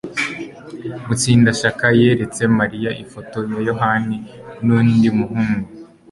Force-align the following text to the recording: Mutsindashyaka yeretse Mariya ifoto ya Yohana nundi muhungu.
Mutsindashyaka 1.05 1.85
yeretse 1.99 2.41
Mariya 2.59 2.91
ifoto 3.03 3.37
ya 3.51 3.59
Yohana 3.67 4.15
nundi 4.65 5.07
muhungu. 5.17 5.67